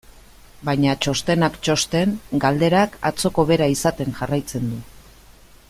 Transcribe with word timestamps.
Baina, 0.69 0.93
txostenak 1.05 1.59
txosten, 1.67 2.15
galderak 2.45 2.97
atzoko 3.11 3.47
bera 3.53 3.69
izaten 3.75 4.17
jarraitzen 4.23 4.69
du. 4.73 4.81